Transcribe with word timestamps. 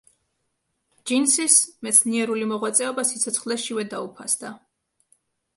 ჯინსის 1.11 1.57
მეცნიერული 1.87 2.49
მოღვაწეობა 2.53 3.05
სიცოცხლეშივე 3.11 3.87
დაუფასდა. 3.93 4.57